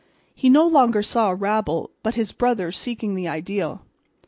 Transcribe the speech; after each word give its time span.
He 0.33 0.49
no 0.49 0.65
longer 0.65 1.03
saw 1.03 1.29
a 1.29 1.35
rabble, 1.35 1.91
but 2.01 2.15
his 2.15 2.31
brothers 2.31 2.75
seeking 2.75 3.13
the 3.13 3.27
ideal. 3.27 3.83